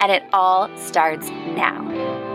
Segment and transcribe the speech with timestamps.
[0.00, 2.26] And it all starts now.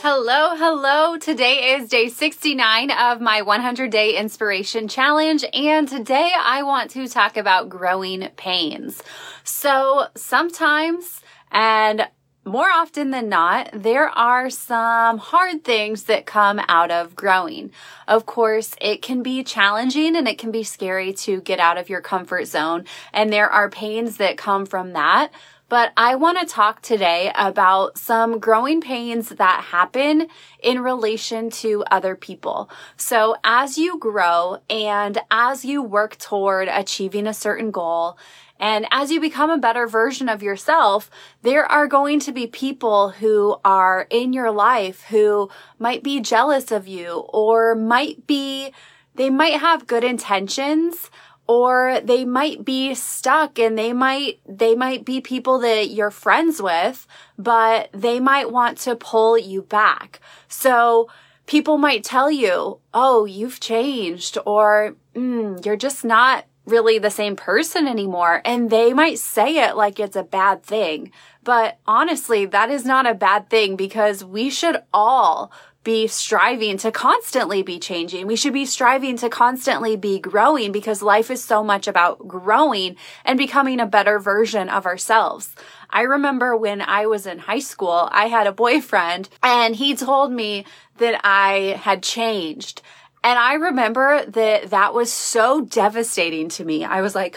[0.00, 1.16] Hello, hello.
[1.16, 5.44] Today is day 69 of my 100 day inspiration challenge.
[5.52, 9.02] And today I want to talk about growing pains.
[9.44, 12.08] So sometimes, and
[12.48, 17.70] more often than not, there are some hard things that come out of growing.
[18.06, 21.88] Of course, it can be challenging and it can be scary to get out of
[21.88, 22.84] your comfort zone.
[23.12, 25.30] And there are pains that come from that.
[25.68, 30.28] But I want to talk today about some growing pains that happen
[30.62, 32.70] in relation to other people.
[32.96, 38.16] So as you grow and as you work toward achieving a certain goal,
[38.58, 41.10] and as you become a better version of yourself,
[41.42, 46.72] there are going to be people who are in your life who might be jealous
[46.72, 48.72] of you or might be,
[49.14, 51.10] they might have good intentions
[51.46, 56.60] or they might be stuck and they might, they might be people that you're friends
[56.60, 57.06] with,
[57.38, 60.20] but they might want to pull you back.
[60.48, 61.08] So,
[61.46, 67.36] people might tell you, oh, you've changed, or mm, you're just not really the same
[67.36, 68.42] person anymore.
[68.44, 71.10] And they might say it like it's a bad thing.
[71.42, 75.50] But honestly, that is not a bad thing because we should all
[75.84, 78.26] be striving to constantly be changing.
[78.26, 82.96] We should be striving to constantly be growing because life is so much about growing
[83.24, 85.54] and becoming a better version of ourselves.
[85.88, 90.30] I remember when I was in high school, I had a boyfriend and he told
[90.30, 90.66] me
[90.98, 92.82] that I had changed.
[93.22, 96.84] And I remember that that was so devastating to me.
[96.84, 97.36] I was like,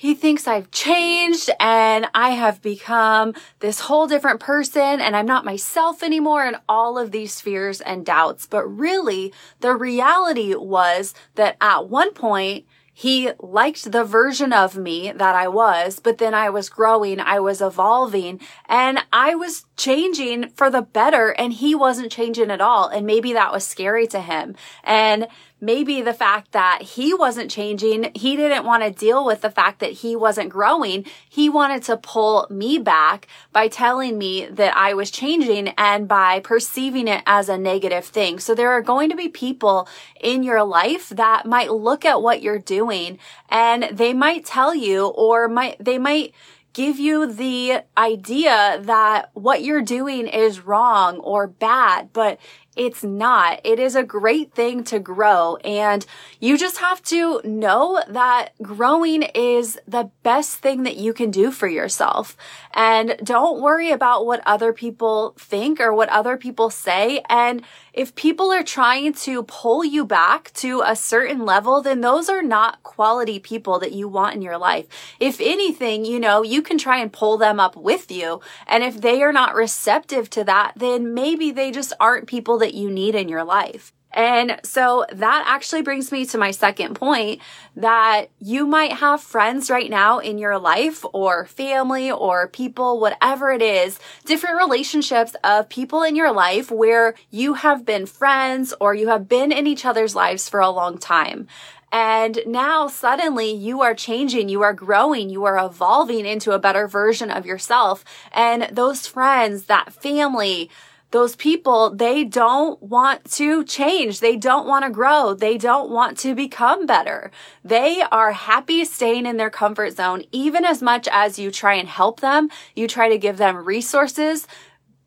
[0.00, 5.44] he thinks I've changed and I have become this whole different person and I'm not
[5.44, 8.46] myself anymore and all of these fears and doubts.
[8.46, 15.12] But really, the reality was that at one point, he liked the version of me
[15.12, 20.50] that I was, but then I was growing, I was evolving, and I was changing
[20.50, 22.88] for the better, and he wasn't changing at all.
[22.88, 24.54] And maybe that was scary to him.
[24.84, 25.26] And
[25.58, 29.80] maybe the fact that he wasn't changing, he didn't want to deal with the fact
[29.80, 31.06] that he wasn't growing.
[31.28, 36.40] He wanted to pull me back by telling me that I was changing and by
[36.40, 38.38] perceiving it as a negative thing.
[38.38, 39.88] So there are going to be people
[40.20, 43.18] in your life that might look at what you're doing
[43.48, 46.34] and they might tell you or might, they might
[46.72, 52.38] give you the idea that what you're doing is wrong or bad, but
[52.80, 53.60] it's not.
[53.62, 55.56] It is a great thing to grow.
[55.56, 56.06] And
[56.40, 61.50] you just have to know that growing is the best thing that you can do
[61.50, 62.38] for yourself.
[62.72, 67.22] And don't worry about what other people think or what other people say.
[67.28, 72.30] And if people are trying to pull you back to a certain level, then those
[72.30, 74.86] are not quality people that you want in your life.
[75.18, 78.40] If anything, you know, you can try and pull them up with you.
[78.66, 82.69] And if they are not receptive to that, then maybe they just aren't people that
[82.74, 83.92] you need in your life.
[84.12, 87.40] And so that actually brings me to my second point
[87.76, 93.50] that you might have friends right now in your life or family or people, whatever
[93.50, 98.94] it is, different relationships of people in your life where you have been friends or
[98.94, 101.46] you have been in each other's lives for a long time.
[101.92, 106.86] And now suddenly you are changing, you are growing, you are evolving into a better
[106.86, 108.04] version of yourself.
[108.32, 110.70] And those friends, that family,
[111.10, 114.20] those people, they don't want to change.
[114.20, 115.34] They don't want to grow.
[115.34, 117.32] They don't want to become better.
[117.64, 121.88] They are happy staying in their comfort zone, even as much as you try and
[121.88, 122.48] help them.
[122.76, 124.46] You try to give them resources.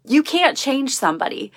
[0.05, 1.53] You can't change somebody.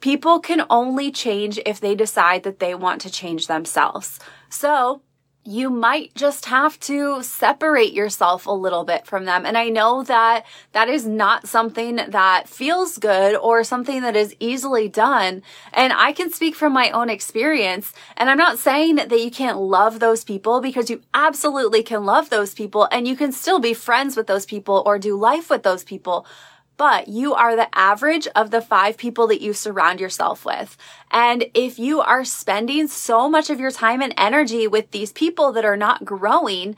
[0.00, 4.20] People can only change if they decide that they want to change themselves.
[4.48, 5.02] So
[5.48, 9.46] you might just have to separate yourself a little bit from them.
[9.46, 14.36] And I know that that is not something that feels good or something that is
[14.40, 15.42] easily done.
[15.72, 17.94] And I can speak from my own experience.
[18.18, 22.28] And I'm not saying that you can't love those people because you absolutely can love
[22.28, 25.62] those people and you can still be friends with those people or do life with
[25.62, 26.26] those people
[26.78, 30.78] but you are the average of the five people that you surround yourself with.
[31.10, 35.52] And if you are spending so much of your time and energy with these people
[35.52, 36.76] that are not growing,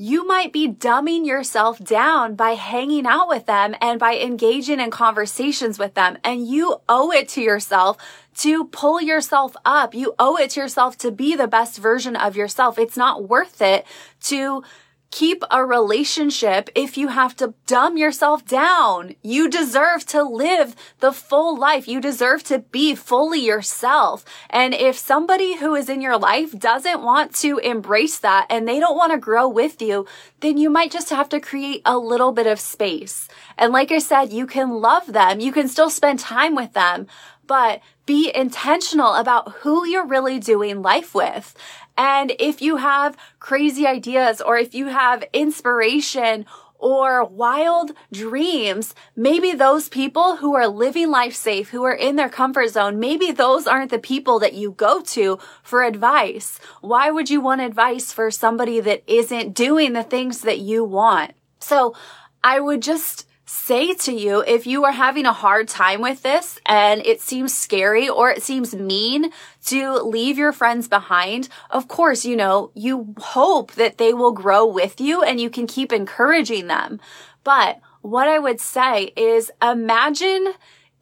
[0.00, 4.90] you might be dumbing yourself down by hanging out with them and by engaging in
[4.90, 6.16] conversations with them.
[6.24, 7.96] And you owe it to yourself
[8.38, 9.94] to pull yourself up.
[9.94, 12.78] You owe it to yourself to be the best version of yourself.
[12.78, 13.84] It's not worth it
[14.22, 14.62] to
[15.10, 19.14] keep a relationship if you have to dumb yourself down.
[19.22, 21.88] You deserve to live the full life.
[21.88, 24.24] You deserve to be fully yourself.
[24.50, 28.80] And if somebody who is in your life doesn't want to embrace that and they
[28.80, 30.06] don't want to grow with you,
[30.40, 33.28] then you might just have to create a little bit of space.
[33.56, 35.40] And like I said, you can love them.
[35.40, 37.06] You can still spend time with them,
[37.46, 41.54] but be intentional about who you're really doing life with.
[41.98, 46.46] And if you have crazy ideas or if you have inspiration
[46.78, 52.30] or wild dreams, maybe those people who are living life safe, who are in their
[52.30, 56.58] comfort zone, maybe those aren't the people that you go to for advice.
[56.80, 61.32] Why would you want advice for somebody that isn't doing the things that you want?
[61.60, 61.94] So
[62.42, 66.60] I would just say to you if you are having a hard time with this
[66.66, 69.32] and it seems scary or it seems mean
[69.64, 71.48] to leave your friends behind.
[71.70, 75.66] Of course, you know, you hope that they will grow with you and you can
[75.66, 77.00] keep encouraging them.
[77.42, 80.52] But what I would say is imagine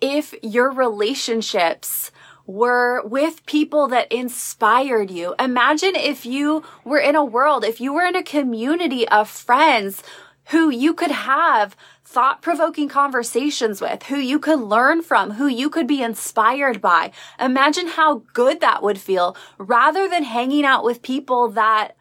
[0.00, 2.12] if your relationships
[2.46, 5.34] were with people that inspired you.
[5.40, 10.00] Imagine if you were in a world, if you were in a community of friends
[10.50, 15.68] who you could have thought provoking conversations with, who you could learn from, who you
[15.68, 17.10] could be inspired by.
[17.40, 21.96] Imagine how good that would feel rather than hanging out with people that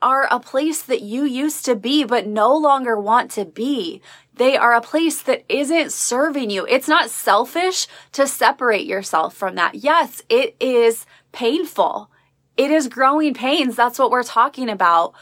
[0.00, 4.00] are a place that you used to be but no longer want to be.
[4.34, 6.66] They are a place that isn't serving you.
[6.66, 9.76] It's not selfish to separate yourself from that.
[9.76, 12.10] Yes, it is painful.
[12.56, 13.76] It is growing pains.
[13.76, 15.14] That's what we're talking about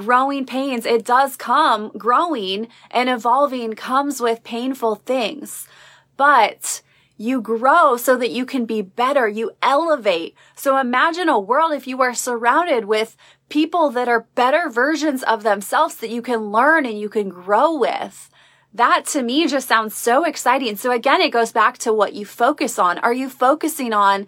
[0.00, 0.86] growing pains.
[0.86, 5.68] It does come, growing and evolving comes with painful things,
[6.16, 6.82] but
[7.16, 9.28] you grow so that you can be better.
[9.28, 10.34] You elevate.
[10.56, 13.14] So imagine a world if you are surrounded with
[13.50, 17.76] people that are better versions of themselves that you can learn and you can grow
[17.76, 18.30] with.
[18.72, 20.76] That to me just sounds so exciting.
[20.76, 22.98] So again, it goes back to what you focus on.
[23.00, 24.26] Are you focusing on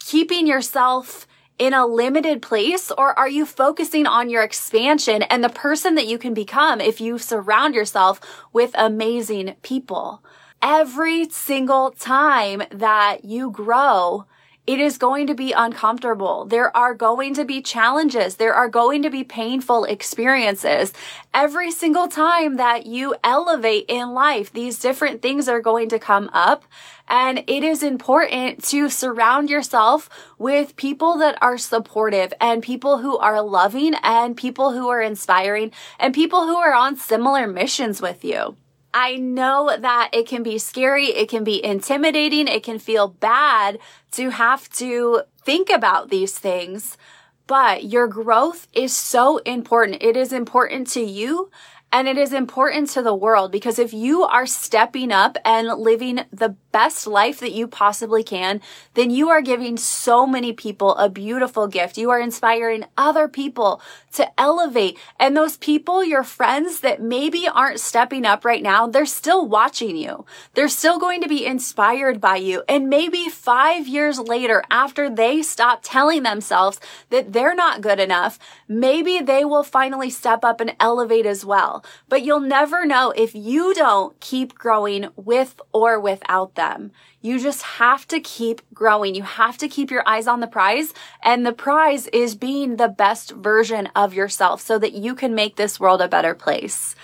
[0.00, 1.26] keeping yourself
[1.60, 6.06] in a limited place or are you focusing on your expansion and the person that
[6.06, 8.18] you can become if you surround yourself
[8.50, 10.24] with amazing people?
[10.62, 14.24] Every single time that you grow,
[14.66, 16.44] it is going to be uncomfortable.
[16.44, 18.36] There are going to be challenges.
[18.36, 20.92] There are going to be painful experiences.
[21.34, 26.30] Every single time that you elevate in life, these different things are going to come
[26.32, 26.64] up.
[27.08, 30.08] And it is important to surround yourself
[30.38, 35.72] with people that are supportive and people who are loving and people who are inspiring
[35.98, 38.56] and people who are on similar missions with you.
[38.92, 41.06] I know that it can be scary.
[41.06, 42.48] It can be intimidating.
[42.48, 43.78] It can feel bad
[44.12, 46.96] to have to think about these things,
[47.46, 50.02] but your growth is so important.
[50.02, 51.50] It is important to you
[51.92, 56.20] and it is important to the world because if you are stepping up and living
[56.32, 58.60] the best life that you possibly can,
[58.94, 61.98] then you are giving so many people a beautiful gift.
[61.98, 64.98] You are inspiring other people to elevate.
[65.18, 69.96] And those people, your friends that maybe aren't stepping up right now, they're still watching
[69.96, 70.24] you.
[70.54, 72.62] They're still going to be inspired by you.
[72.68, 78.38] And maybe five years later, after they stop telling themselves that they're not good enough,
[78.68, 81.79] maybe they will finally step up and elevate as well.
[82.08, 86.92] But you'll never know if you don't keep growing with or without them.
[87.20, 89.14] You just have to keep growing.
[89.14, 90.92] You have to keep your eyes on the prize.
[91.22, 95.56] And the prize is being the best version of yourself so that you can make
[95.56, 96.94] this world a better place.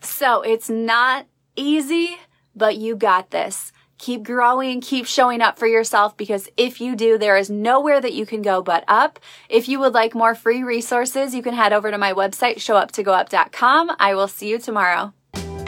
[0.00, 2.18] So it's not easy,
[2.54, 3.72] but you got this.
[3.98, 8.14] Keep growing, keep showing up for yourself because if you do, there is nowhere that
[8.14, 9.18] you can go but up.
[9.48, 13.96] If you would like more free resources, you can head over to my website, showuptogoup.com.
[13.98, 15.12] I will see you tomorrow.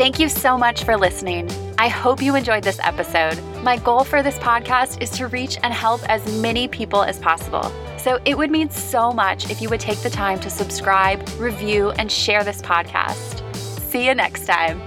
[0.00, 1.50] Thank you so much for listening.
[1.76, 3.38] I hope you enjoyed this episode.
[3.62, 7.70] My goal for this podcast is to reach and help as many people as possible.
[7.98, 11.90] So it would mean so much if you would take the time to subscribe, review,
[11.90, 13.42] and share this podcast.
[13.54, 14.80] See you next time.